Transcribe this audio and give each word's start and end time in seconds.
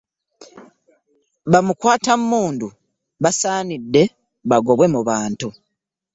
Bamukwata 1.51 2.11
mundu 2.29 2.67
basanidde 3.23 4.03
bagobwe 4.49 4.85
mu 4.93 5.01
bantu. 5.09 5.47